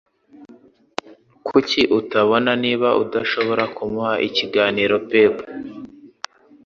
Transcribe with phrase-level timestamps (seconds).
[1.47, 5.35] Kuki utabona niba udashobora kumuha ikiganiro pep?